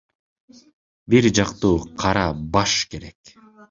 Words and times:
Бир 1.15 1.29
жактуу 1.41 1.77
карабаш 2.07 2.79
керек. 2.93 3.37